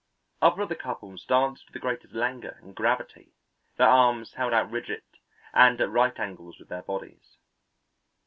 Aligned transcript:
Other 0.41 0.63
of 0.63 0.69
the 0.69 0.75
couples 0.75 1.25
danced 1.25 1.65
with 1.67 1.73
the 1.73 1.79
greatest 1.79 2.15
languor 2.15 2.57
and 2.59 2.73
gravity, 2.75 3.35
their 3.77 3.87
arms 3.87 4.33
held 4.33 4.51
out 4.51 4.71
rigid 4.71 5.03
and 5.53 5.79
at 5.79 5.91
right 5.91 6.19
angles 6.19 6.57
with 6.57 6.69
their 6.69 6.81
bodies. 6.81 7.37